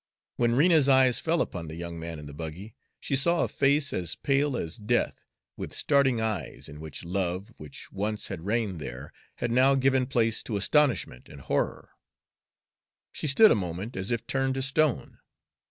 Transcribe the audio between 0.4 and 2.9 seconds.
Rena's eyes fell upon the young man in the buggy,